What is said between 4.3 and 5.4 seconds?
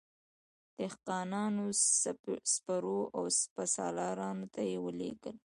ته یې ولیکل.